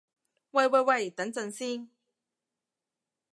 [0.49, 1.91] 喂喂喂，等陣先